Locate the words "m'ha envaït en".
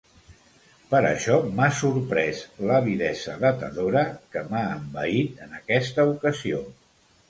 4.51-5.59